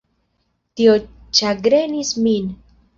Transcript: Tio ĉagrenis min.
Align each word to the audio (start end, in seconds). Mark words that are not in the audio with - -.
Tio 0.81 0.97
ĉagrenis 1.41 2.15
min. 2.27 2.55